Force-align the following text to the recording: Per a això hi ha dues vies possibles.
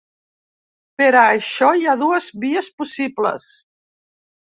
Per 1.01 1.09
a 1.17 1.25
això 1.33 1.69
hi 1.81 1.85
ha 1.91 1.95
dues 2.03 2.31
vies 2.45 2.71
possibles. 2.81 3.47